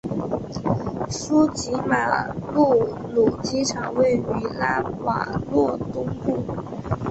[1.11, 2.73] 苏吉马努
[3.13, 6.43] 鲁机场位于拉瓦若东部。